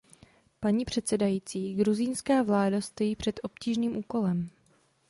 Paní 0.59 0.85
předsedající, 0.85 1.73
gruzínská 1.75 2.41
vláda 2.43 2.81
stojí 2.81 3.15
před 3.15 3.39
obtížným 3.43 3.97
úkolem. 3.97 4.49